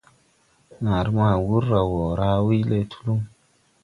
[0.81, 3.21] Naaré ma ni wur raw wo raa wuyle Tulum.